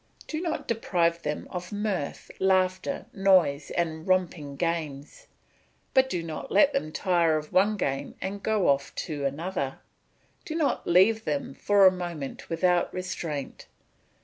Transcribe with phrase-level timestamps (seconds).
[0.25, 5.27] Do not deprive them of mirth, laughter, noise, and romping games,
[5.93, 9.77] but do not let them tire of one game and go off to another;
[10.43, 13.67] do not leave them for a moment without restraint.